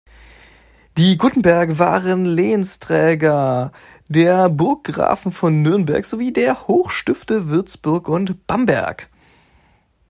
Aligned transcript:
Die 0.97 1.15
Guttenberg 1.15 1.77
waren 1.77 2.25
Lehensträger 2.25 3.71
der 4.07 4.49
Burggrafen 4.49 5.31
von 5.31 5.61
Nürnberg 5.61 6.03
sowie 6.05 6.33
der 6.33 6.65
Hochstifte 6.67 7.49
Würzburg 7.49 8.07
und 8.09 8.47
Bamberg. 8.47 9.09